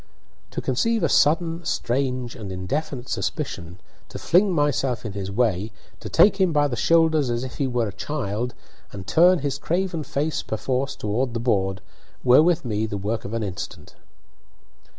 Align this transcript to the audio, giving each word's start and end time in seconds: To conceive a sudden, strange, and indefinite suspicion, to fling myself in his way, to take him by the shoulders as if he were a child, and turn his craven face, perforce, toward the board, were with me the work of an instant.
To 0.49 0.61
conceive 0.61 1.03
a 1.03 1.09
sudden, 1.09 1.63
strange, 1.63 2.35
and 2.35 2.51
indefinite 2.51 3.07
suspicion, 3.07 3.79
to 4.09 4.17
fling 4.17 4.51
myself 4.51 5.05
in 5.05 5.11
his 5.13 5.29
way, 5.29 5.71
to 5.99 6.09
take 6.09 6.41
him 6.41 6.51
by 6.51 6.67
the 6.67 6.75
shoulders 6.75 7.29
as 7.29 7.43
if 7.43 7.57
he 7.59 7.67
were 7.67 7.87
a 7.89 7.93
child, 7.93 8.55
and 8.91 9.05
turn 9.05 9.41
his 9.45 9.59
craven 9.59 10.01
face, 10.03 10.41
perforce, 10.41 10.95
toward 10.95 11.35
the 11.35 11.39
board, 11.39 11.81
were 12.23 12.41
with 12.41 12.65
me 12.65 12.87
the 12.87 12.97
work 12.97 13.25
of 13.25 13.33
an 13.35 13.43
instant. 13.43 13.93